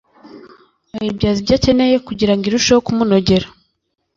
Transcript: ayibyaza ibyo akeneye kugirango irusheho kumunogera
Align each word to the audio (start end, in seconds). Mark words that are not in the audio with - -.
ayibyaza 0.97 1.37
ibyo 1.41 1.53
akeneye 1.59 1.95
kugirango 2.07 2.43
irusheho 2.45 2.79
kumunogera 2.87 3.47